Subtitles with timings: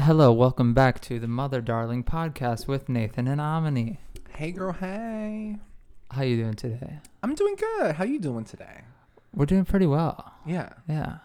[0.00, 3.98] Hello, welcome back to the Mother Darling podcast with Nathan and Amini.
[4.30, 5.56] Hey girl, hey.
[6.10, 7.00] How you doing today?
[7.22, 7.96] I'm doing good.
[7.96, 8.82] How you doing today?
[9.34, 10.32] We're doing pretty well.
[10.46, 10.72] Yeah.
[10.88, 11.18] Yeah.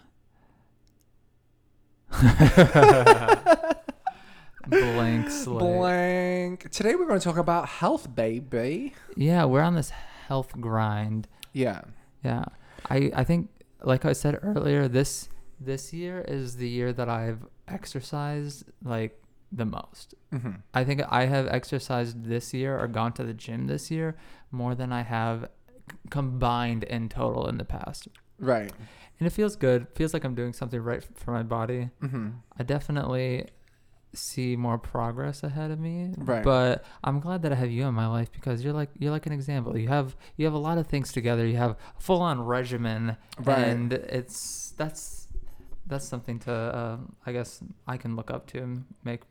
[4.68, 5.60] Blank slate.
[5.60, 6.70] Blank.
[6.72, 8.94] Today we're going to talk about health, baby.
[9.16, 9.92] Yeah, we're on this
[10.28, 11.28] health grind.
[11.54, 11.82] Yeah.
[12.24, 12.46] Yeah.
[12.90, 13.50] I I think
[13.82, 15.30] like I said earlier, this
[15.60, 19.20] this year is the year that I've exercised like
[19.52, 20.16] the most.
[20.32, 24.16] hmm I think I have exercised this year or gone to the gym this year
[24.52, 25.50] more than I have
[25.90, 28.08] c- combined in total in the past.
[28.40, 28.72] Right.
[29.20, 29.88] And it feels good.
[29.96, 31.90] Feels like I'm doing something right for my body.
[32.02, 33.50] hmm I definitely
[34.16, 36.14] see more progress ahead of me.
[36.18, 36.44] Right.
[36.44, 39.26] But I'm glad that I have you in my life because you're like you're like
[39.26, 39.78] an example.
[39.78, 41.46] You have you have a lot of things together.
[41.46, 43.58] You have a full on regimen Right.
[43.60, 45.23] and it's that's
[45.86, 49.22] that's something to uh, I guess I can look up to and make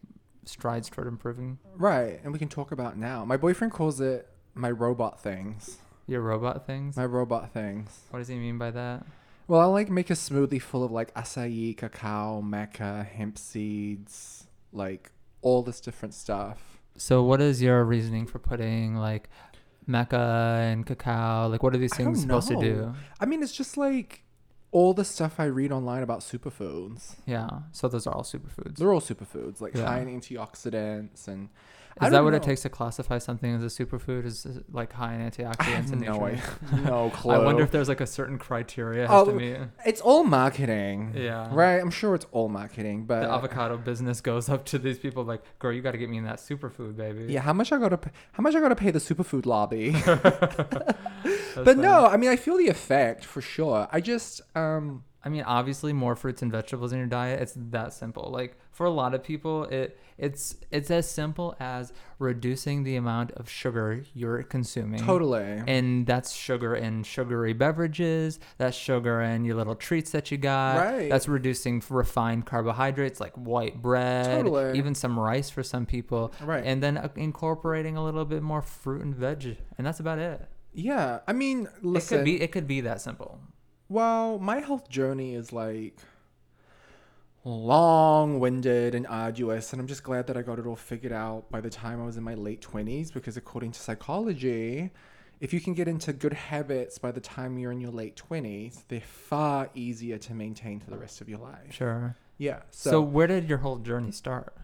[0.45, 2.21] strides toward improving Right.
[2.25, 3.25] And we can talk about now.
[3.25, 5.79] My boyfriend calls it my robot things.
[6.07, 6.97] your robot things.
[6.97, 8.01] My robot things.
[8.11, 9.07] What does he mean by that?
[9.49, 15.11] Well, I like make a smoothie full of like acai, cacao, maca, hemp seeds, like
[15.41, 16.81] all this different stuff.
[16.97, 19.29] So what is your reasoning for putting like
[19.89, 21.49] maca and cacao?
[21.49, 22.95] Like what are these things supposed to do?
[23.21, 24.23] I mean, it's just like
[24.73, 27.15] all the stuff I read online about superfoods.
[27.27, 27.49] Yeah.
[27.73, 28.77] So those are all superfoods.
[28.79, 29.87] They're all superfoods, like Yeah.
[29.87, 31.49] high in antioxidants and.
[32.01, 34.25] Is that what it takes to classify something as a superfood?
[34.25, 36.43] Is like high in antioxidants and no idea.
[36.85, 37.35] No clue.
[37.35, 39.57] I wonder if there's like a certain criteria has Oh, to meet.
[39.85, 41.13] it's all marketing.
[41.17, 41.49] Yeah.
[41.53, 41.79] Right.
[41.81, 45.43] I'm sure it's all marketing, but The avocado business goes up to these people like,
[45.59, 47.27] girl, you got to get me in that superfood, baby.
[47.33, 49.93] yeah, how much I gotta pay, how much I gotta pay the superfood lobby?
[51.55, 51.83] But funny.
[51.83, 53.87] no, I mean I feel the effect for sure.
[53.93, 57.41] I just um I mean, obviously, more fruits and vegetables in your diet.
[57.41, 58.31] It's that simple.
[58.33, 63.31] Like for a lot of people, it it's it's as simple as reducing the amount
[63.33, 65.01] of sugar you're consuming.
[65.01, 68.39] totally And that's sugar in sugary beverages.
[68.59, 70.77] That's sugar in your little treats that you got.
[70.79, 71.09] Right.
[71.11, 74.79] That's reducing refined carbohydrates like white bread, Totally.
[74.79, 76.33] even some rice for some people.
[76.43, 76.65] right.
[76.65, 80.49] And then uh, incorporating a little bit more fruit and veg, and that's about it.
[80.73, 82.17] yeah, I mean, listen.
[82.17, 83.41] It could be it could be that simple.
[83.93, 85.99] Well, my health journey is like
[87.45, 91.61] long-winded and arduous, and I'm just glad that I got it all figured out by
[91.61, 94.93] the time I was in my late 20s because according to psychology,
[95.41, 98.85] if you can get into good habits by the time you're in your late 20s,
[98.89, 101.75] they're far easier to maintain for the rest of your life.
[101.75, 102.17] Sure.
[102.39, 102.61] Yeah.
[102.71, 104.55] So, So, where did your whole journey start?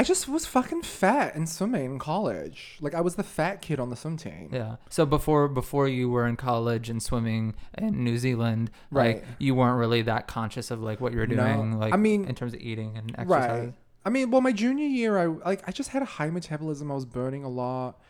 [0.00, 2.78] I just was fucking fat in swimming in college.
[2.80, 4.48] Like I was the fat kid on the swim team.
[4.50, 4.76] Yeah.
[4.88, 9.24] So before before you were in college and swimming in New Zealand, like Right.
[9.38, 12.24] you weren't really that conscious of like what you were No, doing, like I mean-
[12.24, 13.28] in terms of eating and exercise.
[13.66, 13.74] Right.
[14.06, 16.90] I mean, well, my junior year, I like I just had a high metabolism.
[16.90, 18.00] I was burning a lot,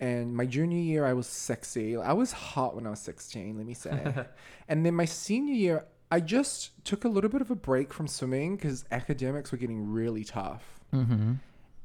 [0.00, 1.96] and my junior year, I was sexy.
[1.98, 3.58] I was hot when I was sixteen.
[3.58, 4.14] Let me say.
[4.68, 8.06] and then my senior year, I just took a little bit of a break from
[8.06, 11.32] swimming because academics were getting really tough, Mm-hmm.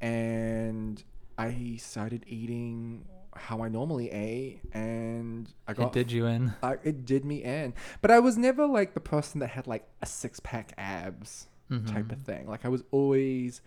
[0.00, 1.02] and
[1.36, 3.04] I started eating
[3.36, 6.52] how I normally ate, and I got It did you in.
[6.62, 7.74] I, it did me in.
[8.00, 11.92] But I was never like the person that had like a six pack abs Mhm.
[11.92, 12.46] type of thing.
[12.46, 13.60] Like I was always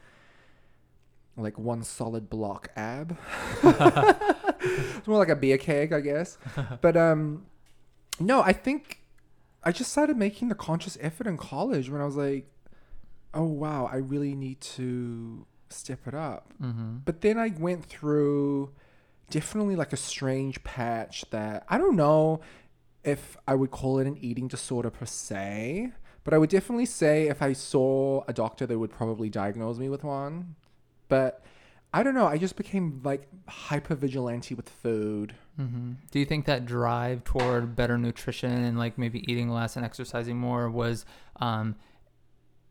[1.35, 3.17] like one solid block ab.
[3.63, 6.37] it's more like a beer keg, I guess.
[6.81, 7.45] But um
[8.19, 9.01] no, I think
[9.63, 12.47] I just started making the conscious effort in college when I was like,
[13.33, 16.53] oh wow, I really need to step it up.
[16.61, 16.97] Mm-hmm.
[17.05, 18.71] But then I went through
[19.29, 22.41] definitely like a strange patch that I don't know
[23.03, 25.91] if I would call it an eating disorder per se,
[26.23, 29.89] but I would definitely say if I saw a doctor, they would probably diagnose me
[29.89, 30.55] with one.
[31.07, 31.41] But
[31.93, 32.27] I don't know.
[32.27, 35.35] I just became like hyper vigilante with food.
[35.59, 35.93] Mm-hmm.
[36.11, 40.37] Do you think that drive toward better nutrition and like maybe eating less and exercising
[40.37, 41.05] more was
[41.37, 41.75] um,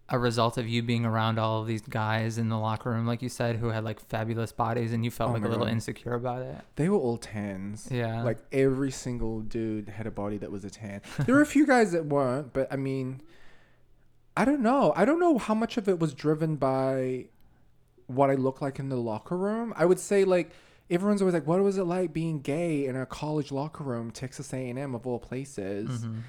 [0.08, 3.22] a result of you being around all of these guys in the locker room, like
[3.22, 5.72] you said, who had like fabulous bodies, and you felt Oh like a little God.
[5.72, 6.56] insecure about it?
[6.76, 7.88] They were all tens.
[7.90, 8.22] Yeah.
[8.22, 11.02] Like every single dude had a body that was a tan.
[11.24, 13.20] There were a few guys that weren't, but I mean,
[14.36, 14.92] I don't know.
[14.94, 17.26] I don't know how much of it was driven by
[18.06, 19.72] what I look like in the locker room.
[19.76, 20.50] I would say like
[20.88, 24.52] everyone's always like, "What was it like being gay in a college locker room, Texas
[24.54, 26.20] A and M of all places?" Mhm.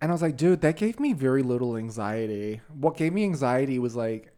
[0.00, 2.60] And I was like, "Dude, that gave me very little anxiety.
[2.68, 4.32] What gave me anxiety was like."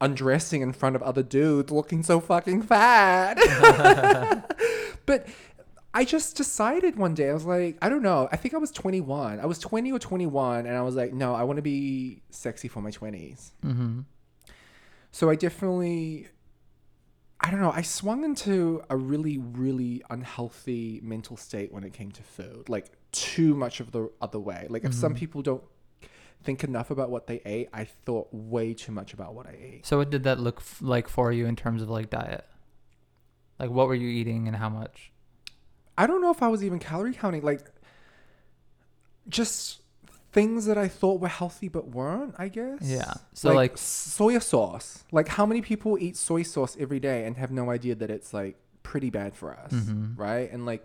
[0.00, 3.38] Undressing in front of other dudes looking so fucking fat.
[5.06, 5.28] but
[5.94, 8.28] I just decided one day, I was like, I don't know.
[8.32, 9.40] I think I was 21.
[9.40, 12.68] I was 20 or 21, and I was like, no, I want to be sexy
[12.68, 13.50] for my 20s.
[13.64, 14.00] Mm-hmm.
[15.10, 16.28] So I definitely,
[17.40, 22.10] I don't know, I swung into a really, really unhealthy mental state when it came
[22.12, 22.70] to food.
[22.70, 24.66] Like too much of the other way.
[24.68, 25.18] Like if some Mhm.
[25.18, 25.62] people don't
[26.42, 29.86] think enough about what they ate, I thought way too much about what I ate.
[29.86, 32.44] So what did that look f- like for you in terms of like diet?
[33.58, 35.12] Like what were you eating and how much?
[35.96, 37.42] I don't know if I was even calorie counting.
[37.42, 37.70] Like
[39.28, 39.80] just
[40.32, 42.78] things that I thought were healthy but weren't, I guess.
[42.82, 43.12] Yeah.
[43.34, 45.04] So like, soy sauce.
[45.12, 48.32] Like how many people eat soy sauce every day and have no idea that it's
[48.32, 50.18] like pretty bad for us, Mhm.
[50.18, 50.50] right?
[50.50, 50.84] And like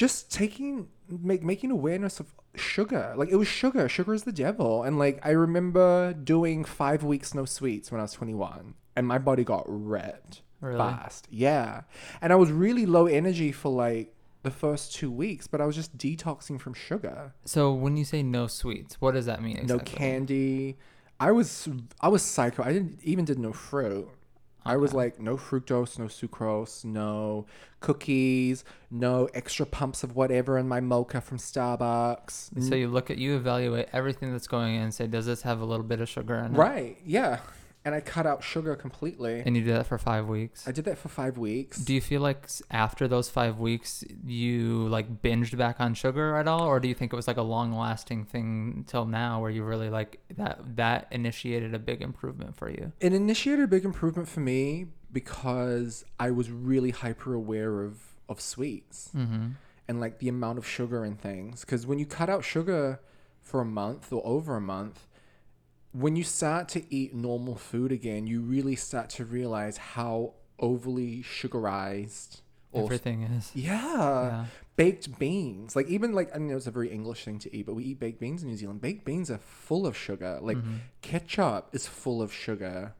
[0.00, 3.12] just taking make making awareness of sugar.
[3.18, 3.86] Like it was sugar.
[3.86, 4.82] Sugar is the devil.
[4.82, 9.18] And like I remember doing 5 weeks no sweets when I was 21 and my
[9.18, 10.78] body got ripped really?
[10.78, 11.28] fast.
[11.30, 11.82] Yeah.
[12.22, 15.76] And I was really low energy for like the first 2 weeks, but I was
[15.76, 17.34] just detoxing from sugar.
[17.44, 19.92] So when you say no sweets, what does that mean exactly?
[19.92, 20.78] No candy.
[21.20, 21.68] I was
[22.00, 22.62] I was psycho.
[22.62, 24.08] I didn't even did no fruit.
[24.64, 27.46] I was like no fructose, no sucrose, no
[27.80, 32.62] cookies, no extra pumps of whatever in my mocha from Starbucks.
[32.68, 35.60] So you look at you evaluate everything that's going in and say, does this have
[35.60, 36.58] a little bit of sugar in it?
[36.58, 37.40] right, yeah.
[37.82, 39.42] And I cut out sugar completely.
[39.44, 40.68] And you did that for five weeks.
[40.68, 41.78] I did that for 5 weeks.
[41.78, 46.46] Do you feel like after those five weeks you like binged back on sugar at
[46.46, 49.50] all, or do you think it was like a long lasting thing till now where
[49.50, 52.92] you really like that that initiated a big improvement for you?
[53.00, 58.40] it initiated a big improvement for me because I was really hyper aware of of
[58.40, 59.10] sweets.
[59.16, 59.48] Mm-hmm.
[59.88, 61.62] and like the amount of sugar and things.
[61.62, 63.00] Because when you cut out sugar
[63.40, 65.08] for a month or over a month,
[65.92, 71.22] when you start to eat normal food again, you really start to realize how overly
[71.22, 72.42] sugarized
[72.72, 73.50] or Everything is.
[73.54, 74.46] yeah, Yeah.
[74.76, 75.74] baked beans.
[75.74, 77.98] Like even like I know it's a very English thing to eat, but we eat
[77.98, 78.80] baked beans in New Zealand.
[78.80, 80.38] Baked beans are full of sugar.
[80.40, 80.78] Like Mhm.
[81.02, 82.94] ketchup is full of sugar.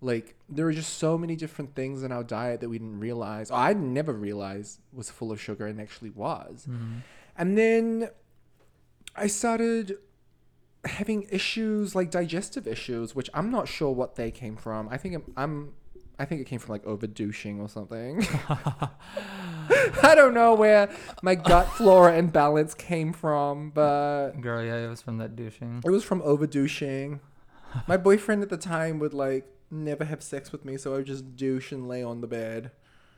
[0.00, 3.50] Like there are just so many different things in our diet that we didn't realize.
[3.50, 6.66] Or I never realized was full of sugar and actually was.
[6.70, 7.00] Mhm.
[7.36, 8.10] And then
[9.16, 9.98] I started
[10.84, 14.88] having issues like digestive issues, which I'm not sure what they came from.
[14.88, 15.72] I think I'm, I'm
[16.18, 18.26] I think it came from like over douching or something.
[20.02, 20.90] I don't know where
[21.22, 25.82] my gut flora and balance came from, but Girl, yeah, it was from that douching.
[25.84, 27.20] it was from over douching.
[27.86, 31.06] My boyfriend at the time would like never have sex with me, so I would
[31.06, 32.70] just douche and lay on the bed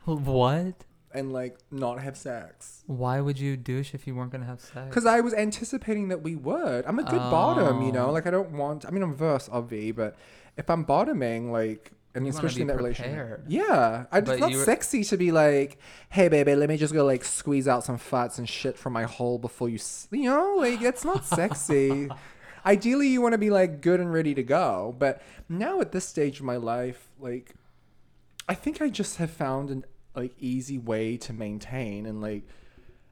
[0.05, 0.85] What?
[1.13, 2.83] And like not have sex.
[2.87, 4.89] Why would you douche if you weren't gonna have sex?
[4.89, 6.85] Because I was anticipating that we would.
[6.87, 8.07] I'm a good bottom, you know.
[8.09, 8.13] Oh.
[8.13, 8.85] Like I don't want.
[8.87, 10.17] I mean, I'm verse obvi, but
[10.57, 13.45] if I'm bottoming, like, and You especially in that relationship, prepared.
[13.49, 15.79] yeah, I, But it's not were- sexy to be like,
[16.11, 19.05] hey, baby, let me just go like squeeze out some farts and shit from my
[19.05, 22.09] hole before you, s-" you know, like it's not sexy.
[22.67, 26.05] Ideally, you want to be like good and ready to go, but now at this
[26.07, 27.55] stage of my life, like,
[28.49, 29.85] I think I just have found an
[30.15, 32.43] like easy way to maintain and like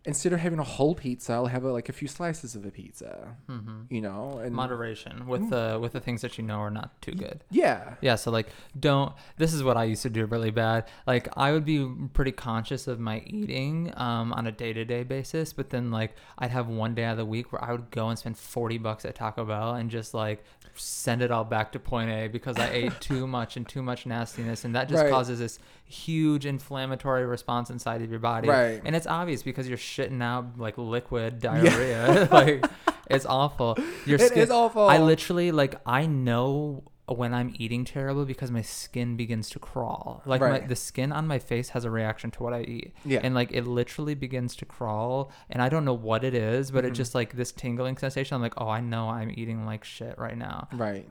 [0.09, 2.71] instead of having a whole pizza, I'll have a, like a few slices of a
[2.71, 6.71] pizza, hmm you know, and Moderation with the with the things that you know are
[6.71, 7.45] not too good.
[7.51, 10.87] yeah, Yeah, so like don't this is what I used to do really bad.
[11.07, 15.71] Like I would be pretty conscious of my eating um on a day-to-day basis, but
[15.71, 18.19] then like I'd have one day out of the week where I would go and
[18.19, 20.43] spend 40 bucks at Taco Bell and just like
[20.75, 24.07] send it all back to point A because I ate too much and too much
[24.07, 25.11] nastiness and that just Right.
[25.11, 28.49] causes this huge inflammatory response inside of your body.
[28.49, 28.81] Right.
[28.85, 32.29] And it's obvious because you're shitting out like liquid diarrhea.
[32.33, 32.65] like
[33.11, 33.77] it's awful.
[34.07, 34.89] Your it skin is awful.
[34.89, 40.23] I literally like I know when I'm eating terrible because my skin begins to crawl.
[40.27, 42.93] Like my, the skin on my face has a reaction to what I eat.
[43.05, 43.21] Yeah.
[43.23, 46.85] And like it literally begins to crawl and I don't know what it is, but
[46.85, 46.89] Mhm.
[46.89, 48.35] it just like this tingling sensation.
[48.35, 51.09] I'm like, "Oh, I know I'm eating like shit right now." right.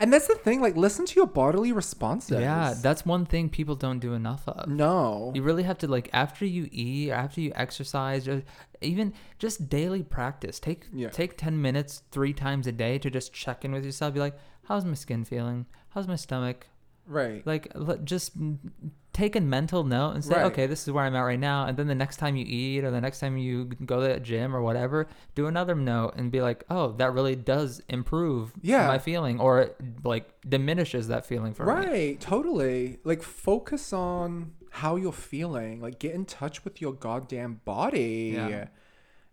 [0.00, 2.40] And that's the thing, like listen to your bodily responses.
[2.40, 4.68] Yeah, that's one thing people don't do enough of.
[4.68, 5.32] no.
[5.34, 8.42] You really have to like after you eat, after you exercise, or
[8.80, 10.58] even just daily practice.
[10.60, 11.10] Take Yeah.
[11.10, 14.14] take ten minutes three times a day to just check in with yourself.
[14.14, 15.66] Be like, how's my skin feeling?
[15.90, 16.66] How's my stomach?
[17.06, 17.46] Right.
[17.46, 17.68] Like,
[18.04, 18.32] just
[19.12, 20.44] take a mental note and say, Right.
[20.46, 21.66] okay, this is where I'm at right now.
[21.66, 24.20] And then the next time you eat, or the next time you go to the
[24.20, 28.86] gym or whatever, do another note and be like, oh, that really does improve Yeah.
[28.86, 31.72] my feeling, or it, like diminishes that feeling for me.
[31.72, 32.98] Right, totally.
[33.04, 35.80] Like focus on how you're feeling.
[35.82, 38.32] Like get in touch with your goddamn body.
[38.34, 38.68] Yeah.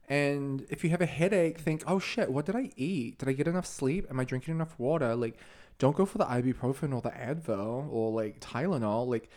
[0.10, 3.20] And if you have a headache, think, "Oh shit, what did I eat?
[3.20, 4.08] Did I get enough sleep?
[4.10, 5.38] Am I drinking enough water?" Like
[5.78, 9.08] don't go for the ibuprofen or the Advil or like Tylenol.
[9.08, 9.30] Like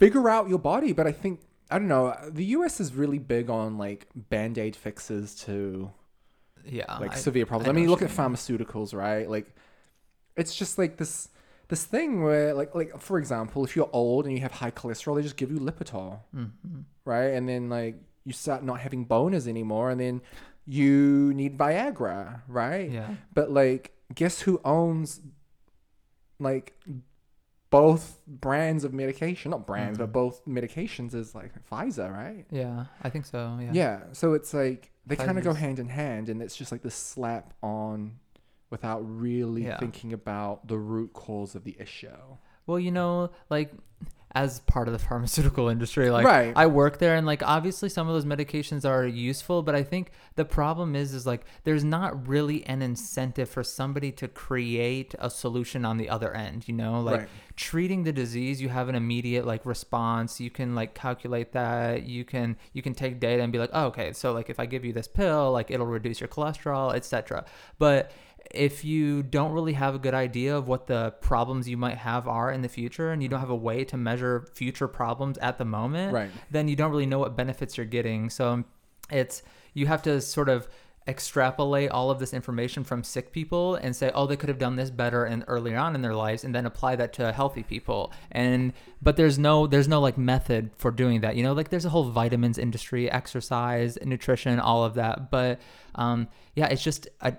[0.00, 1.40] figure out your body, but I think
[1.70, 5.92] I don't know, the US is really big on like band-aid fixes to
[6.64, 6.92] Yeah.
[6.98, 7.68] like I- severe problems.
[7.68, 9.30] I I, mean, look you at pharmaceuticals, right?
[9.30, 9.54] Like
[10.36, 11.28] it's just like this
[11.68, 15.14] this thing where like like for example, if you're old and you have high cholesterol,
[15.16, 16.80] they just give you Lipitor, Mm-hmm.
[17.04, 17.30] right?
[17.36, 20.20] And then like you start not having boners anymore, and then
[20.66, 22.90] you need Viagra, right?
[22.90, 23.10] Yeah.
[23.32, 25.20] But like, guess who owns
[26.38, 26.74] like
[27.70, 29.50] both brands of medication?
[29.52, 30.06] Not brands, Mm-hmm.
[30.06, 32.44] but both medications is like Pfizer, right?
[32.50, 33.58] Yeah, I think so.
[33.60, 33.70] Yeah.
[33.72, 34.00] Yeah.
[34.12, 36.94] So it's like they kind of go hand in hand, and it's just like this
[36.94, 38.16] slap on
[38.70, 39.78] without really Yeah.
[39.78, 42.08] thinking about the root cause of the issue.
[42.66, 43.72] Well, you know, like
[44.32, 46.52] as part of the pharmaceutical industry, like Right.
[46.54, 50.12] I work there and like obviously some of those medications are useful, but I think
[50.36, 55.28] the problem is is like there's not really an incentive for somebody to create a
[55.30, 57.00] solution on the other end, you know?
[57.00, 57.28] Like Right.
[57.60, 60.40] Treating the disease, you have an immediate like response.
[60.40, 62.04] You can like calculate that.
[62.04, 64.64] You can you can take data and be like, oh, okay, so like if I
[64.64, 67.44] give you this pill, like it'll reduce your cholesterol, etc.
[67.78, 68.12] But
[68.50, 72.26] if you don't really have a good idea of what the problems you might have
[72.26, 75.58] are in the future and you don't have a way to measure future problems at
[75.58, 76.30] the moment, Right.
[76.50, 78.30] then you don't really know what benefits you're getting.
[78.30, 78.64] So
[79.10, 79.42] it's
[79.74, 80.66] you have to sort of
[81.10, 84.76] extrapolate all of this information from sick people and say oh they could have done
[84.76, 88.12] this better and earlier on in their lives and then apply that to healthy people.
[88.30, 91.52] And but there's no there's no like method for doing that you know?
[91.52, 95.30] Like there's a whole vitamins industry exercise nutrition all of that.
[95.30, 95.60] But
[95.96, 97.36] um yeah it's just a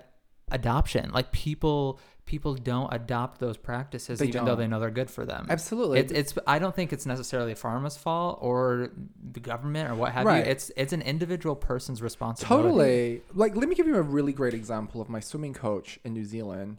[0.50, 1.10] adoption.
[1.12, 4.58] Like people people don't adopt those practices They even though don't.
[4.60, 5.98] they know they're good for them Absolutely.
[5.98, 8.90] it's, it's i don't think it's necessarily pharma's fault or
[9.32, 10.44] the government or what have Right.
[10.46, 13.22] you it's it's an individual person's responsibility Totally.
[13.34, 16.24] Like, let me give you a really great example of my swimming coach in New
[16.24, 16.78] Zealand.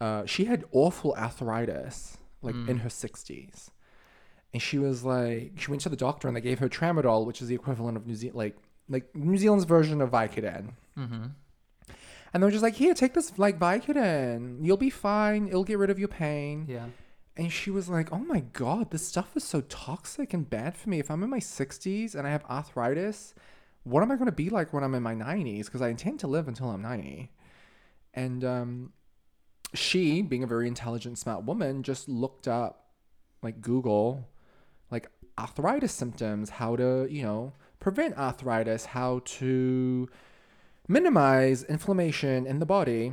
[0.00, 3.68] Uh, she had awful arthritis, like in her 60s.
[4.52, 7.40] And she was like, she went to the doctor and they gave her tramadol, which
[7.40, 8.56] is the equivalent of New Zealand, like,
[8.88, 10.72] like New Zealand's version of Vicodin.
[10.98, 11.24] mm-hmm.
[12.32, 14.58] And they were just like, here, take this like Vicodin.
[14.64, 15.48] You'll be fine.
[15.48, 16.66] It'll get rid of your pain.
[16.68, 16.86] yeah
[17.36, 20.88] And she was like, oh my God, this stuff is so toxic and bad for
[20.88, 20.98] me.
[20.98, 23.34] If I'm in my 60s and I have arthritis,
[23.84, 25.66] what am I going to be like when I'm in my 90s?
[25.66, 27.30] Because I intend to live until I'm 90.
[28.14, 28.92] And um,
[29.74, 32.92] she, being a very intelligent, smart woman, just looked up,
[33.42, 34.28] like Google,
[34.90, 35.08] like
[35.38, 40.08] arthritis symptoms, how to, you know, prevent arthritis, how to
[40.92, 43.12] minimize inflammation in the body.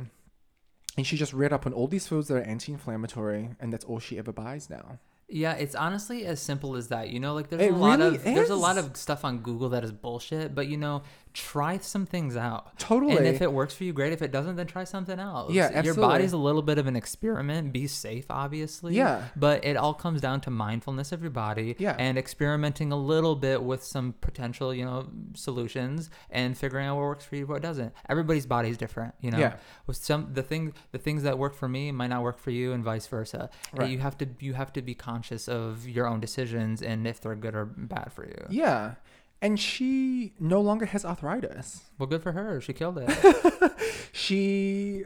[0.96, 4.00] And she just read up on all these foods that are anti-inflammatory, and that's all
[4.00, 4.98] she ever buys now.
[5.28, 7.10] Yeah, it's honestly as simple as that.
[7.10, 9.38] You know, like there's It a lot really of there's a lot of stuff on
[9.38, 12.78] Google that is bullshit, but you know, try some things out.
[12.78, 13.16] Totally.
[13.16, 14.12] And if it works for you, great.
[14.12, 15.52] If it doesn't, then try something else.
[15.52, 17.72] Yeah, Your body's a little bit of an experiment.
[17.72, 18.94] Be safe, obviously.
[18.94, 19.24] Yeah.
[19.36, 21.76] But it all comes down to mindfulness of your body.
[21.78, 21.94] Yeah.
[21.98, 27.02] And experimenting a little bit with some potential, you know, solutions and figuring out what
[27.02, 27.92] works for you, what doesn't.
[28.08, 29.14] Everybody's body's different.
[29.20, 29.38] You know.
[29.38, 29.56] Yeah.
[29.86, 32.72] With some the thing the things that work for me might not work for you,
[32.72, 33.50] and vice versa.
[33.72, 33.90] And Right.
[33.90, 37.34] You have to you have to be conscious of your own decisions and if they're
[37.34, 38.46] good or bad for you.
[38.50, 38.94] Yeah.
[39.42, 41.82] And she no longer has arthritis.
[41.98, 42.60] Well, good for her.
[42.60, 43.72] She killed it.
[44.12, 45.04] She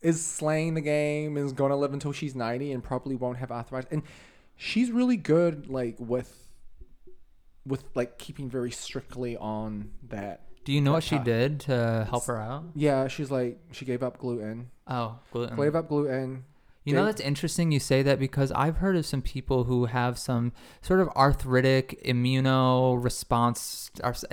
[0.00, 3.50] is slaying the game, is going to live until she's 90 and probably won't have
[3.50, 3.90] arthritis.
[3.90, 4.02] And
[4.56, 6.48] she's really good like with
[7.66, 10.46] with like keeping very strictly on that.
[10.64, 12.64] Do you know what she did to help her out?
[12.74, 14.70] Yeah, she's like she gave up gluten.
[14.86, 15.56] Oh, gluten.
[15.56, 16.44] Gave up gluten.
[16.90, 20.18] You know that's interesting you say that because I've heard of some people who have
[20.18, 23.90] some sort of arthritic immuno response.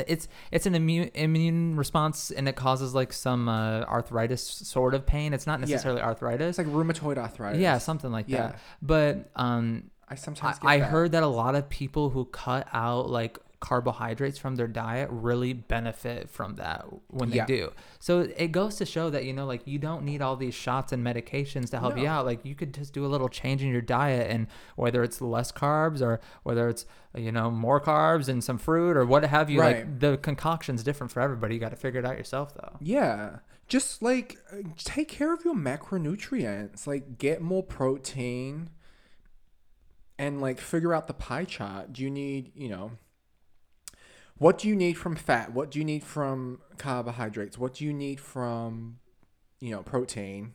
[0.08, 5.06] It's it's an immune immune response and it causes like some uh, arthritis sort of
[5.06, 5.34] pain.
[5.34, 5.66] It's not Yeah.
[5.68, 6.58] necessarily arthritis.
[6.58, 7.62] It's like rheumatoid arthritis.
[7.62, 8.38] yeah, something like Yeah.
[8.48, 8.60] that.
[8.82, 10.90] But um, I I, sometimes get I that.
[10.90, 15.52] heard that a lot of people who cut out like carbohydrates from their diet really
[15.52, 17.46] benefit from that when they Yeah.
[17.46, 17.72] do.
[18.00, 20.92] So it goes to show that you know like you don't need all these shots
[20.92, 22.26] and medications to help you out.
[22.26, 24.46] Like you could just do a little change in your diet and
[24.76, 26.86] whether it's less carbs or whether it's
[27.16, 30.00] you know more carbs and some fruit or what have you like Right.
[30.00, 31.56] the concoction's different for everybody.
[31.56, 32.78] You got to figure it out yourself though.
[32.80, 33.40] Yeah.
[33.68, 34.38] Just like
[34.78, 36.86] take care of your macronutrients.
[36.86, 38.70] Like get more protein
[40.20, 41.94] and like figure out the pie chart.
[41.94, 42.92] Do you need, you know,
[44.40, 45.54] what do you need from fat?
[45.54, 47.58] What do you need from carbohydrates?
[47.58, 49.00] What do you need from,
[49.60, 50.54] you know, protein?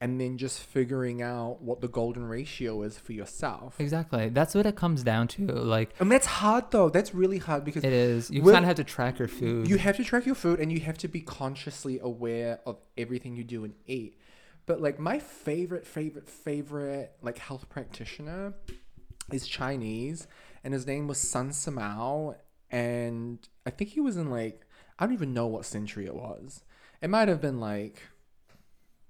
[0.00, 3.76] And then just figuring out what the golden ratio is for yourself.
[3.78, 4.30] Exactly.
[4.30, 5.46] That's what it comes down to.
[5.46, 6.88] Like And that's hard though.
[6.88, 8.28] That's really hard because it is.
[8.28, 9.68] You kind of have to track your food.
[9.68, 13.36] You have to track your food and you have to be consciously aware of everything
[13.36, 14.18] you do and eat.
[14.66, 18.54] But like my favorite, favorite, favorite like health practitioner
[19.30, 20.26] is Chinese
[20.64, 22.34] and his name was Sun Samao
[22.72, 24.66] and I think he was in like
[24.98, 26.64] I don't even know what century it was.
[27.00, 28.00] It might have been like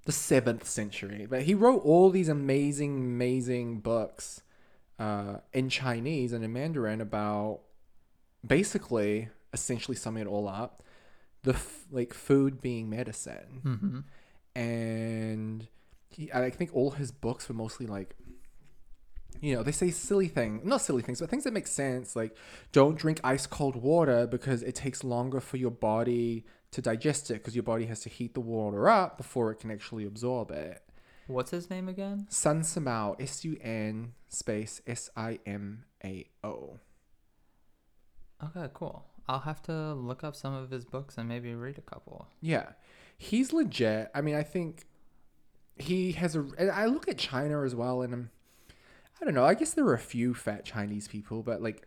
[0.04, 1.26] the seventh century.
[1.31, 4.42] But he wrote all these amazing, amazing books
[4.99, 7.61] uh, in Chinese and in Mandarin about
[8.47, 10.83] basically, essentially summing it all up,
[11.42, 13.99] the f- like food being medicine, Mm-hmm.
[14.61, 15.69] and
[16.09, 18.14] he, I think all his books were mostly like.
[19.41, 22.15] You know, they say silly things, not silly things, but things that make sense.
[22.15, 22.37] Like,
[22.71, 27.35] don't drink ice cold water because it takes longer for your body to digest it
[27.35, 30.83] because your body has to heat the water up before it can actually absorb it.
[31.27, 32.27] What's his name again?
[32.29, 36.79] Sun Samao, S U N space S I M A O.
[38.45, 39.05] Okay, cool.
[39.29, 42.29] I'll have to look up some of his books and maybe read a couple.
[42.41, 42.71] Yeah,
[43.17, 44.11] he's legit.
[44.15, 44.87] I mean, I think
[45.77, 46.41] he has a.
[46.59, 48.31] and I look at China as well, and I'm,
[49.23, 49.45] I don't know.
[49.45, 51.87] I guess there are a few fat Chinese people, but like,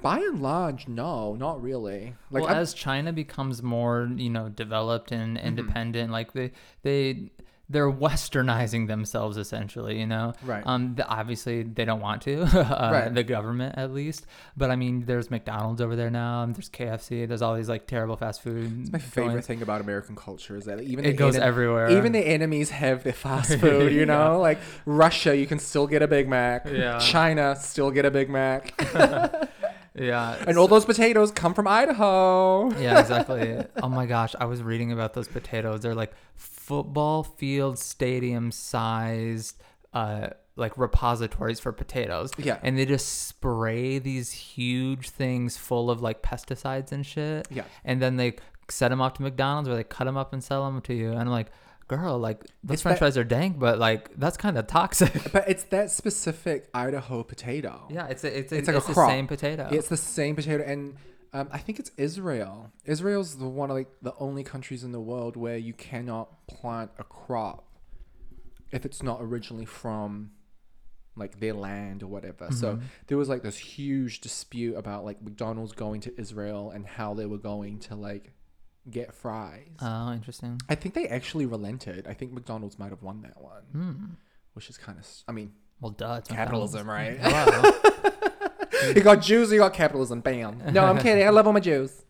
[0.00, 2.14] by and large, no, not really.
[2.30, 5.46] Like, well, as China becomes more, you know, developed and Mm-hmm.
[5.48, 7.32] independent, like they they
[7.68, 10.34] they're westernizing themselves essentially, you know.
[10.44, 10.62] Right.
[10.64, 10.94] Um.
[10.94, 12.42] The, obviously, they don't want to.
[12.42, 13.12] uh, Right.
[13.14, 14.26] The government, at least.
[14.56, 16.42] But I mean, there's McDonald's over there now.
[16.44, 17.26] And there's KFC.
[17.26, 18.92] There's all these like terrible fast food.
[18.92, 19.46] my favorite joints.
[19.48, 21.90] thing about American culture is that even It goes ene- everywhere.
[21.90, 24.38] Even the enemies have the fast food, you know?
[24.40, 26.66] Like Russia, you can still get a Big Mac.
[26.66, 26.98] Yeah.
[26.98, 28.74] China, still get a Big Mac.
[29.96, 30.36] yeah.
[30.46, 32.70] and all those potatoes come from Idaho.
[32.78, 33.64] yeah, exactly.
[33.82, 35.80] oh my gosh, I was reading about those potatoes.
[35.80, 39.56] They're like football field stadium sized
[39.92, 42.30] uh like repositories for potatoes.
[42.38, 42.58] Yeah.
[42.62, 47.46] And they just spray these huge things full of like pesticides and shit.
[47.50, 47.64] Yeah.
[47.84, 48.36] And then they
[48.70, 51.10] set them off to McDonald's where they cut them up and sell them to you.
[51.10, 51.48] And I'm like,
[51.88, 55.12] girl, like those It's french that- fries are dank, but like that's kind of toxic.
[55.32, 57.86] But it's that specific Idaho potato.
[57.90, 59.68] yeah, it's a, it's a, It's it's, like a the same potato.
[59.70, 60.96] It's the same potato, and
[61.32, 62.72] um, I think it's Israel.
[62.84, 66.90] Israel's the one of like the only countries in the world where you cannot plant
[66.98, 67.64] a crop
[68.72, 70.30] if it's not originally from
[71.14, 72.48] like their land or whatever.
[72.50, 77.14] So there was like this huge dispute about like McDonald's going to Israel and how
[77.14, 78.32] they were going to like
[78.90, 79.66] get fries.
[79.80, 80.60] oh, interesting.
[80.68, 82.06] I think they actually relented.
[82.06, 84.04] I think McDonald's might have won that one, Hmm.
[84.54, 85.06] which is kind of.
[85.28, 86.16] I mean, Well, duh.
[86.20, 87.20] It's capitalism, right?
[87.20, 87.78] McDonald's.
[87.82, 88.92] Hello.
[88.94, 90.20] you got Jews, you got capitalism.
[90.20, 90.62] Bam.
[90.72, 91.26] No, I'm kidding.
[91.26, 92.04] I love all my Jews.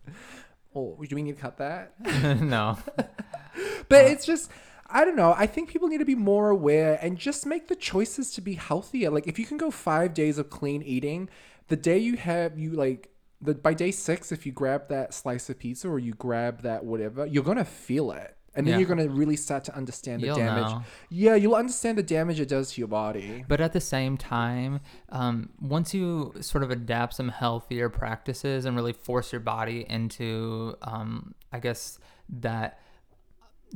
[0.74, 1.92] Oh, do we need to cut that?
[2.40, 2.78] no.
[3.88, 4.50] But it's just,
[4.88, 5.32] I don't know.
[5.36, 8.54] I think people need to be more aware and just make the choices to be
[8.54, 9.10] healthier.
[9.10, 11.28] Like, if you can go five days of clean eating,
[11.68, 13.08] the day you have, you like,
[13.40, 16.84] the by day six, if you grab that slice of pizza or you grab that
[16.84, 18.32] whatever, you're gonna feel it.
[18.54, 18.78] And then Yeah.
[18.78, 20.64] you're gonna really start to understand the You'll damage.
[20.72, 20.82] know.
[21.10, 23.44] Yeah, you'll understand the damage it does to your body.
[23.46, 28.74] But at the same time, um, once you sort of adapt some healthier practices and
[28.74, 31.98] really force your body into, um, I guess
[32.30, 32.80] that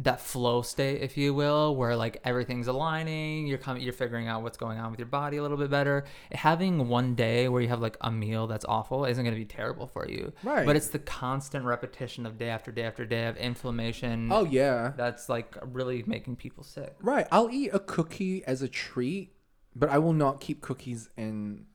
[0.00, 4.42] that flow state, if you will, where like everything's aligning, you're coming, you're figuring out
[4.42, 6.04] what's going on with your body a little bit better.
[6.32, 9.44] Having one day where you have like a meal that's awful isn't going to be
[9.44, 10.64] terrible for you, Right.
[10.64, 14.30] But it's the constant repetition of day after day after day of inflammation.
[14.32, 14.92] Oh yeah.
[14.96, 16.96] that's like really making people sick.
[17.02, 17.26] Right.
[17.30, 19.34] I'll eat a cookie as a treat,
[19.76, 21.66] but I will not keep cookies in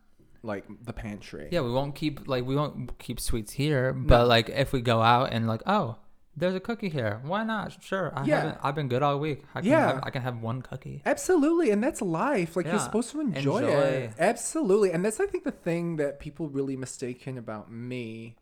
[0.41, 1.49] like the pantry.
[1.51, 5.01] Yeah, we won't keep like we won't keep sweets here, but like if we go
[5.01, 5.97] out and like, oh,
[6.37, 7.21] there's a cookie here.
[7.23, 7.81] Why not?
[7.83, 8.11] Sure.
[8.15, 8.35] I Yeah.
[8.41, 9.43] haven't I've been good all week.
[9.53, 9.87] I can Yeah.
[9.93, 11.01] have, I can have one cookie.
[11.05, 12.55] Absolutely, and that's life.
[12.55, 13.71] Like you're supposed to enjoy, Enjoy.
[13.71, 14.11] it.
[14.19, 18.35] Absolutely, and that's I think the thing that people really mistaken about me.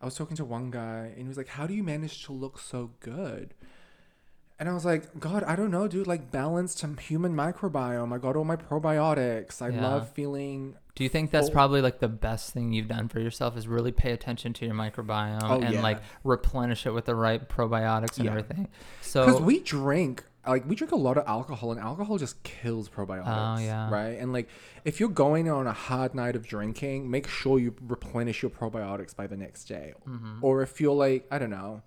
[0.00, 2.32] I was talking to one guy, and he was like, "How do you manage to
[2.32, 3.54] look so good?"
[4.62, 6.06] And I was like, "God, I don't know, dude.
[6.06, 8.14] Like balanced hum- human microbiome.
[8.14, 9.60] I got all my probiotics.
[9.60, 9.82] I Yeah.
[9.82, 13.18] love feeling Do you think that's Full- probably like the best thing you've done for
[13.18, 15.82] yourself is really pay attention to your microbiome Oh, and yeah.
[15.82, 18.30] like replenish it with the right probiotics and Yeah.
[18.30, 18.68] everything.
[19.00, 22.88] So because we drink like we drink a lot of alcohol and alcohol just kills
[22.88, 23.90] probiotics Oh, yeah.
[23.90, 24.48] right and like
[24.84, 29.16] if you're going on a hard night of drinking make sure you replenish your probiotics
[29.16, 30.38] by the next day Mm-hmm.
[30.44, 31.82] or if you're like i don't know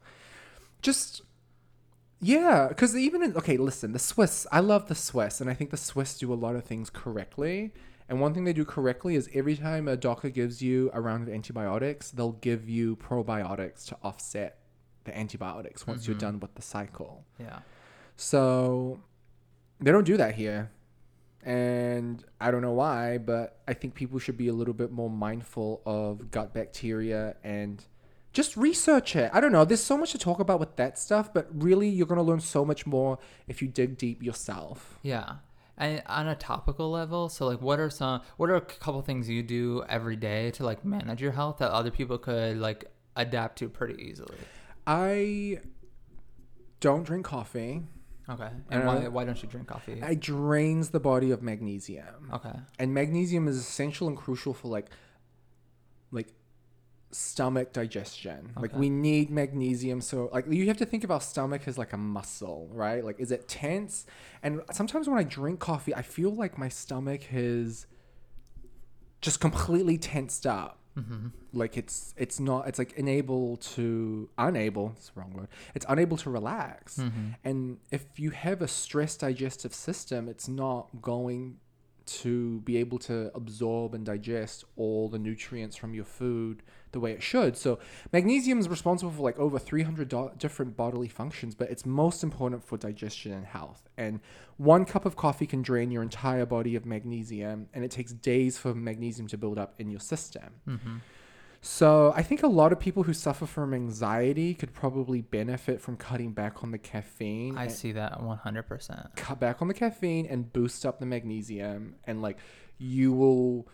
[0.82, 1.22] just
[2.20, 5.70] yeah because even in, okay listen the swiss i love the swiss and i think
[5.70, 7.72] the swiss do a lot of things correctly
[8.08, 11.28] and one thing they do correctly is every time a doctor gives you a round
[11.28, 14.60] of antibiotics they'll give you probiotics to offset
[15.04, 16.22] the antibiotics once you're mm-hmm.
[16.22, 17.60] done with the cycle yeah.
[18.16, 19.00] so
[19.80, 20.72] they don't do that here.
[21.44, 25.10] And I don't know why, but I think people should be a little bit more
[25.10, 27.84] mindful of gut bacteria and
[28.36, 29.32] just research it.
[29.34, 29.64] I don't know.
[29.64, 32.42] There's so much to talk about with that stuff, but really you're going to learn
[32.42, 33.18] so much more
[33.48, 35.00] if you dig deep yourself.
[35.02, 35.38] Yeah.
[35.78, 39.28] And on a topical level, so like what are some what are a couple things
[39.30, 43.58] you do every day to like manage your health that other people could like adapt
[43.60, 44.38] to pretty easily?
[44.86, 45.60] I
[46.82, 47.84] don't drink coffee.
[48.30, 48.50] Okay.
[48.70, 50.02] And why why don't you drink coffee?
[50.02, 52.32] It drains the body of magnesium.
[52.34, 52.58] okay.
[52.80, 54.92] and magnesium is essential and crucial for like like
[57.16, 58.52] stomach digestion.
[58.60, 61.94] Like we need magnesium so like you have to think of our stomach as like
[61.94, 63.04] a muscle right?
[63.04, 64.06] Like is it tense?
[64.44, 67.88] And sometimes when i drink coffee i feel like my stomach is
[69.22, 70.80] just completely tensed up.
[70.98, 71.28] Mm-hmm.
[71.52, 76.16] like it's it's not it's like unable to unable it's the wrong word it's unable
[76.16, 76.98] to relax.
[76.98, 77.32] Mm-hmm.
[77.44, 81.58] and if you have a stressed digestive system, it's not going
[82.06, 87.12] to be able to absorb and digest all the nutrients from your food the way
[87.12, 87.58] it should.
[87.58, 87.80] So,
[88.14, 92.64] magnesium is responsible for like over 300 do- different bodily functions, but it's most important
[92.64, 93.90] for digestion and health.
[93.98, 94.22] And
[94.58, 98.58] one cup of coffee can drain your entire body of magnesium, and it takes days
[98.58, 100.54] for magnesium to build up in your system.
[100.68, 100.98] Mm-hmm.
[101.68, 105.98] So I think a lot of people who suffer from anxiety could probably benefit from
[105.98, 107.58] cutting back on the caffeine.
[107.58, 109.16] I see that 100%.
[109.16, 112.38] cut back on the caffeine and boost up the magnesium and like
[112.78, 113.68] you will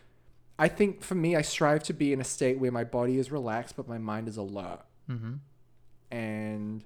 [0.57, 3.29] I think for me I strive to be in a state where my body is
[3.29, 5.33] relaxed but my mind is alert Mm-hmm.
[6.15, 6.83] and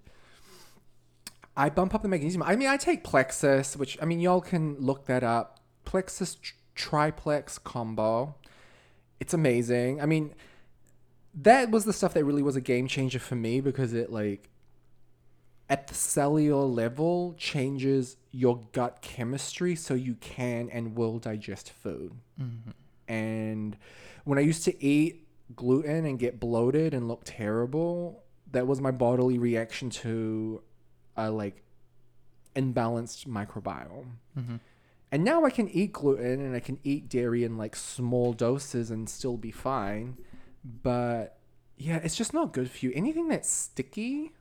[1.55, 2.41] I bump up the magnesium.
[2.41, 5.59] I mean I take Plexus which I mean y'all can look that up.
[5.85, 8.33] Plexus tr- triplex combo.
[9.19, 10.01] It's amazing.
[10.01, 10.33] I mean
[11.35, 14.49] that was the stuff that really was a game changer for me because it like
[15.69, 22.13] at the cellular level changes your gut chemistry so you can and will digest food.
[22.39, 22.71] Mm-hmm.
[23.11, 23.77] And
[24.23, 28.91] when I used to eat gluten and get bloated and look terrible, that was my
[28.91, 30.61] bodily reaction to
[31.17, 31.63] a like
[32.55, 34.05] imbalanced microbiome.
[34.37, 34.55] Mm-hmm.
[35.11, 38.91] And now I can eat gluten and I can eat dairy in like small doses
[38.91, 40.17] and still be fine.
[40.83, 41.37] But
[41.77, 42.91] yeah, it's just not good for you.
[42.95, 44.31] Anything that's sticky,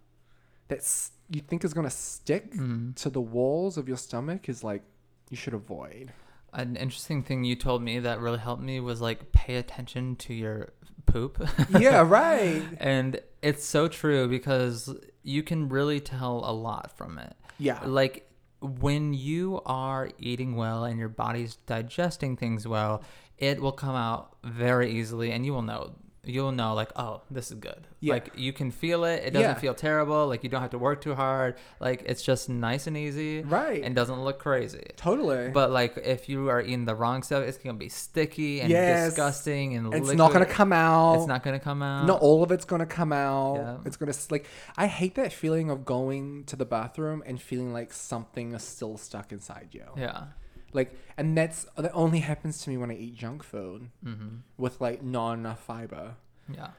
[0.68, 2.92] that's you think is gonna stick Mm-hmm.
[2.92, 4.82] to the walls of your stomach is like
[5.30, 6.12] you should avoid.
[6.52, 10.32] An interesting thing you told me that really helped me was like pay attention to
[10.34, 10.72] your
[11.06, 11.46] poop.
[11.78, 12.62] yeah, right.
[12.78, 17.34] and it's so true because you can really tell a lot from it.
[17.58, 17.80] Yeah.
[17.84, 23.02] Like when you are eating well and your body's digesting things well,
[23.36, 25.94] it will come out very easily and you will know
[26.26, 28.14] you'll know like oh this is good Yeah.
[28.14, 29.54] like you can feel it it doesn't Yeah.
[29.54, 32.96] feel terrible like you don't have to work too hard like it's just nice and
[32.96, 33.82] easy Right.
[33.82, 35.50] and doesn't look crazy Totally.
[35.50, 39.08] but like if you are eating the wrong stuff it's gonna be sticky and Yes.
[39.10, 41.16] disgusting and it's not gonna come out.
[41.16, 43.56] it's not gonna come out Not all of it's gonna come out.
[43.56, 43.76] Yeah.
[43.84, 47.72] It's gonna s- like I hate that feeling of going to the bathroom and feeling
[47.72, 49.84] like something is still stuck inside you.
[49.96, 50.24] yeah
[50.74, 54.28] Like, and that's that only happens to me when I eat junk food mm-hmm.
[54.58, 56.16] with like not enough fiber.
[56.52, 56.70] yeah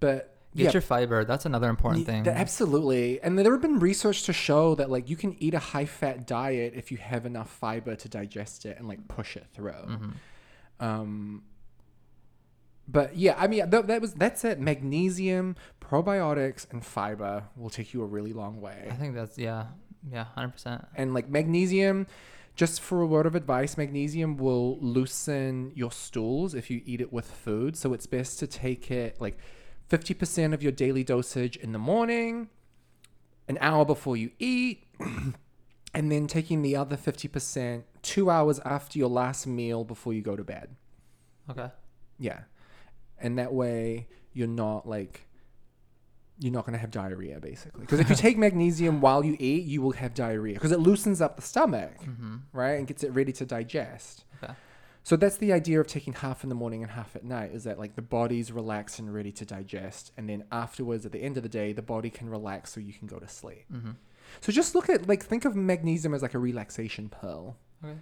[0.00, 3.20] But get yeah, your fiber that's another important thing absolutely.
[3.22, 6.26] And there have been research to show that like you can eat a high fat
[6.26, 9.72] diet if you have enough fiber to digest it and like push it through.
[9.72, 10.10] hmm
[10.80, 11.44] Um,
[12.88, 14.58] but yeah, I mean th- that was that's it.
[14.58, 18.88] Magnesium, probiotics, and fiber will take you a really long way.
[18.90, 19.66] i think that's yeah
[20.10, 22.06] yeah 100% And like magnesium,
[22.60, 27.10] just for a word of advice, magnesium will loosen your stools if you eat it
[27.10, 27.74] with food.
[27.74, 29.38] So it's best to take it like
[29.88, 32.50] 50% of your daily dosage in the morning,
[33.48, 34.84] an hour before you eat,
[35.94, 40.36] and then taking the other 50% two hours after your last meal before you go
[40.36, 40.76] to bed.
[41.48, 41.70] okay
[42.18, 42.40] Yeah.
[43.18, 45.26] And that way you're not like
[46.40, 47.82] you're not going to have diarrhea basically.
[47.82, 51.20] Because if you take magnesium while you eat, you will have diarrhea because it loosens
[51.20, 52.36] up the stomach, mm-hmm.
[52.52, 52.72] right?
[52.72, 54.24] And gets it ready to digest.
[54.42, 54.54] Okay.
[55.02, 57.64] So that's the idea of taking half in the morning and half at night is
[57.64, 61.36] that like the body's relaxed and ready to digest and then afterwards at the end
[61.36, 63.66] of the day the body can relax so you can go to sleep.
[63.72, 63.92] Mm-hmm.
[64.40, 67.56] So just look at like think of magnesium as like a relaxation pill.
[67.84, 67.96] okay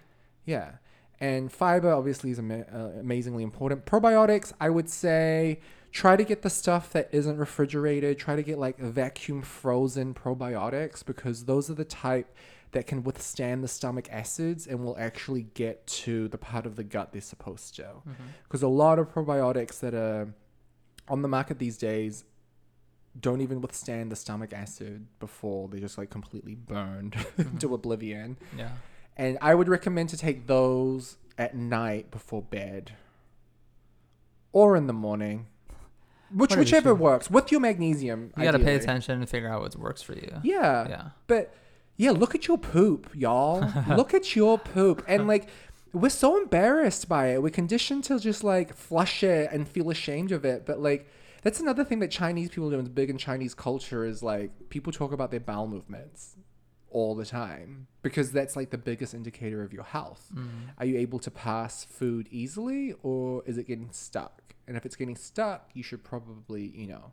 [0.44, 0.72] Yeah.
[1.20, 3.84] And fiber obviously is ama- uh, amazingly important.
[3.84, 5.60] Probiotics, I would say
[5.98, 8.16] try to get the stuff that isn't refrigerated.
[8.20, 12.32] Try to get like vacuum frozen probiotics because those are the type
[12.70, 16.84] that can withstand the stomach acids and will actually get to the part of the
[16.84, 17.82] gut they're supposed to.
[17.82, 18.12] mm-hmm.
[18.44, 20.32] Because a lot of probiotics that are
[21.08, 22.24] on the market these days
[23.18, 27.16] don't even withstand the stomach acid before they're just like completely burned
[27.58, 28.36] to oblivion.
[28.56, 28.70] yeah
[29.16, 32.92] And I would recommend to take those at night before bed
[34.52, 35.48] or in the morning.
[36.30, 38.32] Which, Whatever whichever works with your magnesium.
[38.36, 40.86] you gotta pay attention and figure out what works for you Yeah.
[40.88, 41.54] yeah But
[41.96, 43.60] yeah, look at your poop, y'all.
[43.88, 45.04] look at your poop.
[45.08, 45.48] And like,
[45.92, 47.42] we're so embarrassed by it.
[47.42, 50.64] We're conditioned to just like flush it and feel ashamed of it.
[50.64, 51.08] But like,
[51.42, 52.78] that's another thing that Chinese people do.
[52.78, 56.36] It's big in Chinese culture is like people talk about their bowel movements.
[56.90, 60.28] All the time because that's like the biggest indicator of your health.
[60.34, 60.48] Mm.
[60.78, 64.54] Are you able to pass food easily or is it getting stuck?
[64.66, 67.12] And if it's getting stuck, you should probably, you know,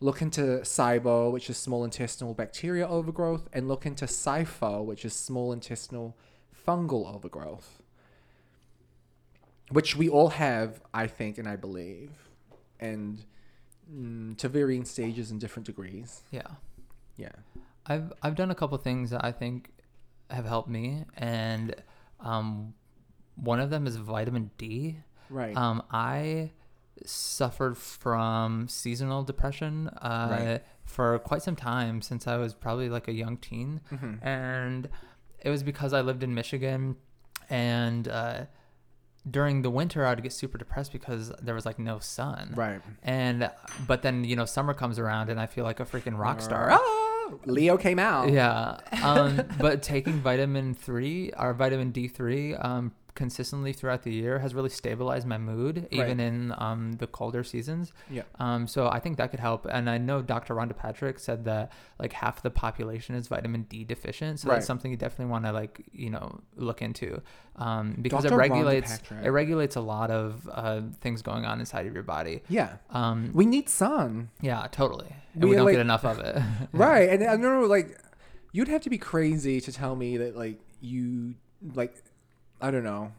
[0.00, 5.12] look into SIBO, which is small intestinal bacteria overgrowth, and look into SIFO, which is
[5.12, 6.16] small intestinal
[6.66, 7.82] fungal overgrowth,
[9.70, 12.10] which we all have, I think, and I believe,
[12.78, 13.24] and
[13.92, 16.22] mm, to varying stages and different degrees.
[16.30, 16.48] Yeah.
[17.16, 17.32] Yeah.
[17.90, 19.70] I've I've done a couple things that I think
[20.30, 21.74] have helped me, and
[22.20, 22.74] um,
[23.34, 24.96] one of them is vitamin D.
[25.28, 25.56] Right.
[25.56, 26.52] Um, I
[27.04, 30.62] suffered from seasonal depression uh, Right.
[30.84, 34.24] for quite some time since I was probably like a young teen, Mhm.
[34.24, 34.88] and
[35.42, 36.96] it was because I lived in Michigan,
[37.48, 38.44] and uh,
[39.28, 42.52] during the winter I'd get super depressed because there was like no sun.
[42.56, 42.80] Right.
[43.02, 43.50] And
[43.86, 46.70] but then you know summer comes around and I feel like a freaking rock star.
[46.72, 48.30] Ah, Leo came out.
[48.30, 48.78] Yeah.
[49.02, 52.92] Um, but taking vitamin three or vitamin D three um,
[53.24, 56.26] consistently throughout the year has really stabilized my mood, even Right.
[56.28, 57.92] in um, the colder seasons.
[58.18, 58.22] Yeah.
[58.44, 59.66] Um, so I think that could help.
[59.76, 60.54] And I know Dr.
[60.54, 61.64] Rhonda Patrick said that
[62.02, 64.40] like half the population is vitamin D deficient.
[64.40, 64.54] So Right.
[64.56, 67.20] that's something you definitely want to like you know look into
[67.56, 68.34] um, because Dr.
[68.34, 72.42] it regulates it regulates a lot of uh, things going on inside of your body.
[72.48, 72.70] Yeah.
[72.90, 74.30] Um, We need sun.
[74.40, 75.12] yeah, totally.
[75.34, 76.36] And We we, don't like- get enough of it.
[76.72, 77.08] Right.
[77.10, 77.88] And I don't know, like,
[78.52, 81.34] you'd have to be crazy to tell me that, like, you,
[81.80, 81.94] like,
[82.60, 83.12] I don't know.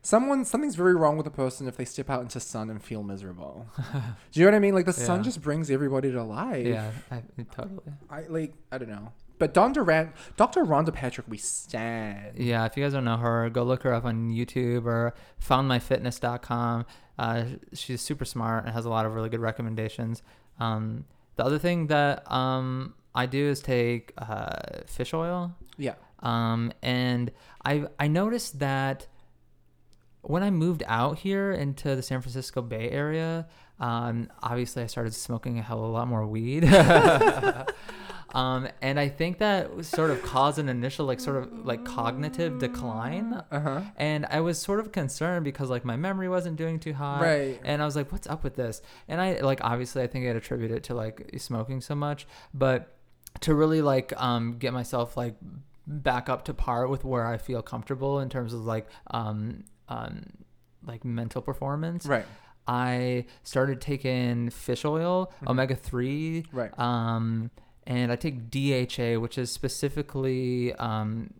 [0.00, 3.02] Someone, something's very wrong with a person if they step out into sun and feel
[3.02, 3.66] miserable.
[4.32, 4.74] Do you know what I mean?
[4.74, 5.24] Like, the sun Yeah.
[5.24, 6.66] just brings everybody to life.
[6.66, 7.22] yeah, I,
[7.54, 7.80] totally.
[8.08, 9.12] I, like, I don't know.
[9.38, 9.82] But Dr.
[9.84, 10.64] Rand, Dr.
[10.64, 12.38] Rhonda Patrick, we stand.
[12.38, 16.86] Yeah, if you guys don't know her, go look her up on YouTube or foundmyfitness.com.
[17.18, 20.22] Uh, she's super smart and has a lot of really good recommendations.
[20.60, 21.04] Um,
[21.36, 25.54] the other thing that um, I do is take uh, fish oil.
[25.76, 25.94] Yeah.
[26.20, 27.30] Um, and
[27.64, 29.06] I I noticed that
[30.22, 33.46] when I moved out here into the San Francisco Bay Area,
[33.80, 36.64] um, obviously I started smoking a hell of a lot more weed.
[38.34, 42.58] um, and I think that sort of caused an initial like sort of like cognitive
[42.58, 43.42] decline.
[43.50, 43.80] Uh huh.
[43.96, 47.22] And I was sort of concerned because like my memory wasn't doing too hot.
[47.22, 47.60] Right.
[47.64, 48.82] And I was like, what's up with this?
[49.06, 52.94] And I like obviously I think I'd attribute it to like smoking so much, but
[53.40, 55.34] to really like um get myself like
[55.88, 60.22] back up to par with where I feel comfortable in terms of like um um
[60.86, 62.06] like mental performance.
[62.06, 62.26] Right.
[62.66, 65.50] I started taking fish oil, Mhm.
[65.50, 66.78] omega three, Right.
[66.78, 67.50] um,
[67.86, 71.32] and I take DHA, which is specifically um,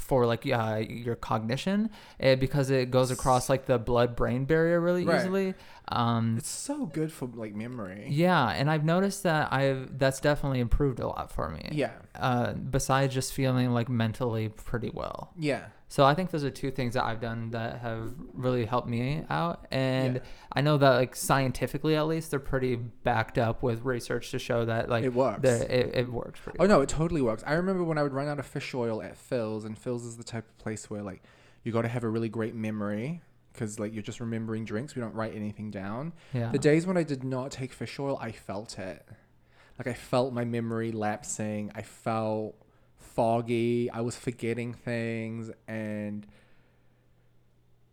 [0.00, 1.90] for like uh, your cognition,
[2.22, 5.20] uh, because it goes across like the blood-brain barrier really Right.
[5.20, 5.54] easily.
[5.88, 8.06] Um, It's so good for, like, memory.
[8.08, 11.68] yeah, and I've noticed that I've that's definitely improved a lot for me.
[11.72, 11.92] Yeah.
[12.14, 15.32] Uh, besides just feeling like mentally pretty well.
[15.36, 15.64] Yeah.
[15.92, 19.24] So I think those are two things that I've done that have really helped me
[19.28, 20.20] out, and Yeah.
[20.52, 24.64] I know that like scientifically at least they're pretty backed up with research to show
[24.66, 25.42] that like It works.
[25.42, 26.38] the- it, it works.
[26.60, 27.42] Oh no, it totally works.
[27.44, 30.16] I remember when I would run out of fish oil at Philz, and Philz is
[30.16, 31.22] the type of place where like
[31.64, 33.20] you got to have a really great memory
[33.52, 34.94] because like you're just remembering drinks.
[34.94, 36.12] We don't write anything down.
[36.32, 36.52] yeah.
[36.52, 39.04] The days when I did not take fish oil, I felt it.
[39.76, 41.72] Like I felt my memory lapsing.
[41.74, 42.54] I felt
[43.00, 43.90] foggy.
[43.90, 46.26] I was forgetting things, and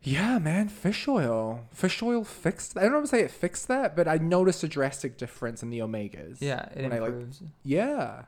[0.02, 1.65] yeah, man, fish oil.
[1.74, 2.78] Fish oil fixed.
[2.78, 5.63] I don't know if to say it fixed that, but I noticed a drastic difference
[5.63, 6.38] in the omegas.
[6.39, 7.41] yeah, it when I, like, improves.
[7.63, 8.24] Yeah,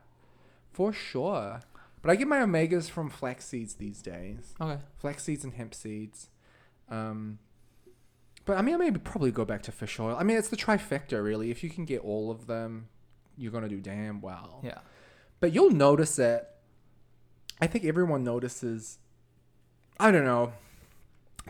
[0.71, 1.61] for sure.
[2.01, 4.53] But I get my omegas from flax seeds these days.
[4.59, 4.81] okay.
[4.97, 6.29] Flax seeds and hemp seeds.
[6.89, 7.39] Um,
[8.45, 10.15] but I mean, I may probably go back to fish oil.
[10.17, 11.51] I mean, it's the trifecta, really.
[11.51, 12.87] If you can get all of them,
[13.37, 14.61] you're gonna do damn well.
[14.63, 14.79] Yeah.
[15.39, 16.47] But you'll notice it.
[17.61, 18.97] I think everyone notices.
[19.99, 20.53] I don't know.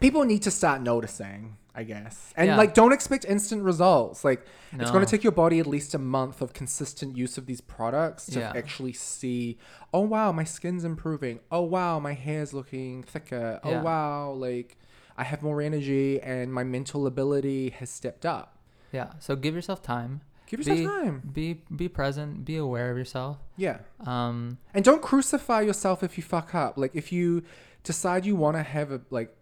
[0.02, 2.34] People need to start noticing, I guess.
[2.38, 2.58] And Yeah.
[2.58, 4.24] like don't expect instant results.
[4.24, 7.46] Like it's going to take your body at least a month of consistent use of
[7.46, 8.54] these products to Yeah.
[8.56, 9.58] actually see,
[9.94, 11.42] oh wow, my skin's improving.
[11.52, 13.60] Oh wow, my hair's looking thicker.
[13.64, 13.82] Oh Yeah.
[13.82, 14.78] wow, like
[15.18, 18.58] I have more energy and my mental ability has stepped up.
[18.94, 19.12] Yeah.
[19.20, 20.22] So give yourself time.
[20.50, 21.22] Give yourself Be- time.
[21.32, 22.44] Be be present.
[22.44, 23.38] Be aware of yourself.
[23.56, 23.78] Yeah.
[24.06, 24.58] Um.
[24.74, 26.76] And don't crucify yourself if you fuck up.
[26.76, 27.44] Like if you
[27.84, 29.34] decide you want to have a like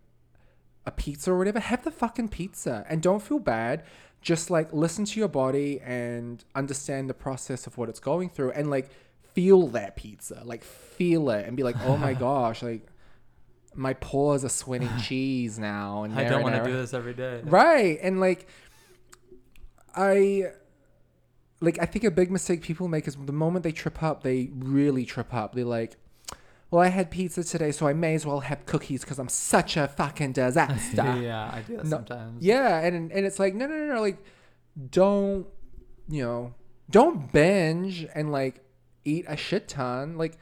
[0.86, 3.84] a pizza or whatever, have the fucking pizza and don't feel bad.
[4.22, 8.52] Just like listen to your body and understand the process of what it's going through
[8.52, 8.90] and like
[9.34, 10.42] feel that pizza.
[10.44, 12.86] Like feel it and be like, "Oh my gosh, like
[13.76, 17.40] my paws are sweating cheese now." And I don't want to do this every day.
[17.46, 17.98] Right.
[18.02, 18.46] And like
[19.96, 20.52] I
[21.60, 24.50] like I think a big mistake people make is the moment they trip up, they
[24.56, 25.56] really trip up.
[25.56, 25.98] They're like
[26.70, 29.78] well, I had pizza today, so I may as well have cookies because I'm such
[29.78, 31.16] a fucking disaster.
[31.22, 32.44] yeah, I do that No, sometimes.
[32.44, 34.18] Yeah, and and it's like no, no, no, no, like
[34.92, 35.48] don't
[36.10, 36.54] you know,
[36.90, 38.64] don't binge and like
[39.06, 40.18] eat a shit ton.
[40.18, 40.38] Like,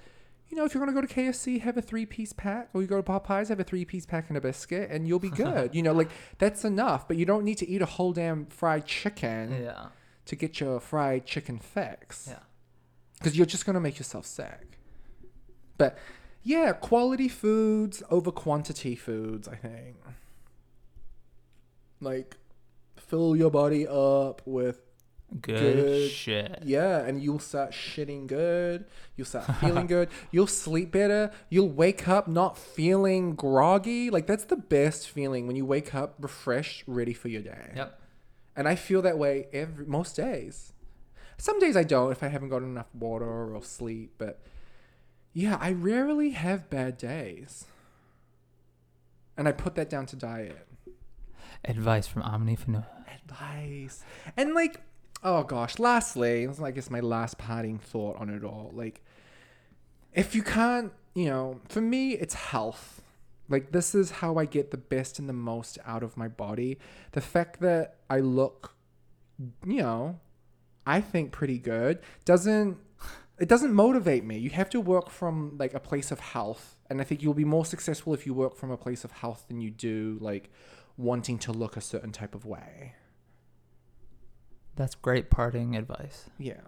[0.49, 2.88] you know, if you're gonna go to KFC, have a three piece pack, or you
[2.88, 5.75] go to Popeyes, have a three piece pack and a biscuit, and you'll be good.
[5.75, 7.08] you know, like that's enough.
[7.08, 9.86] But you don't need to eat a whole damn fried chicken Yeah.
[10.25, 12.27] To get your fried chicken fix.
[12.29, 12.39] Yeah.
[13.17, 14.79] Because you're just gonna make yourself sick.
[15.77, 15.97] But
[16.43, 19.97] yeah, quality foods over quantity foods, I think.
[22.01, 22.38] Like
[22.97, 24.81] fill your body up with
[25.41, 26.11] Good, Good.
[26.11, 26.59] shit.
[26.63, 28.85] yeah, and you'll start shitting good.
[29.17, 30.09] You'll start feeling good.
[30.31, 31.31] You'll sleep better.
[31.49, 34.11] You'll wake up not feeling groggy.
[34.11, 37.71] Like that's the best feeling when you wake up refreshed, ready for your day.
[37.75, 37.99] Yep.
[38.56, 40.74] And I feel that way every most days.
[41.38, 44.41] Some days I don't if I haven't gotten enough water or sleep, but
[45.34, 47.65] yeah, I rarely have bad days.
[49.38, 50.65] And I put that down to diet.
[51.65, 52.86] Advice from Amini Fonua.
[53.13, 54.04] Advice.
[54.38, 54.82] And like,
[55.24, 58.72] oh gosh, lastly, this is, I guess my last parting thought on it all.
[58.74, 59.02] Like,
[60.13, 63.02] if you can't, you know, for me, it's health.
[63.47, 66.79] Like, this is how I get the best and the most out of my body.
[67.12, 68.75] The fact that I look,
[69.65, 70.19] you know,
[70.86, 72.77] I think pretty good doesn't.
[73.38, 74.38] It doesn't motivate me.
[74.38, 77.43] You have to work from like a place of health, and I think you'll be
[77.43, 80.49] more successful if you work from a place of health than you do like
[80.97, 82.93] wanting to look a certain type of way.
[84.75, 86.29] That's great parting advice.
[86.38, 86.62] Yeah.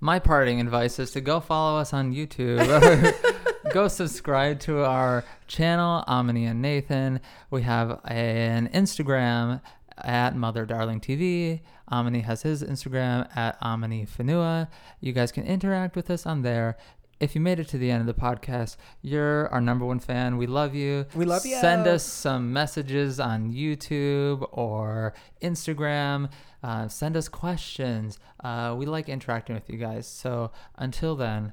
[0.00, 3.14] My parting advice is to go follow us on YouTube.
[3.70, 7.20] go subscribe to our channel, Amini and Nathan.
[7.50, 9.60] We have an Instagram
[9.98, 11.60] at Mother Darling TV.
[11.90, 14.68] Amini has his Instagram at Amini Fonua.
[15.00, 16.76] You guys can interact with us on there.
[17.18, 20.36] If you made it to the end of the podcast, you're our number one fan.
[20.36, 21.06] We love you.
[21.14, 21.56] We love you.
[21.56, 26.30] Send us some messages on YouTube or Instagram.
[26.62, 28.18] Uh, send us questions.
[28.44, 30.06] Uh, we like interacting with you guys.
[30.06, 31.52] So until then,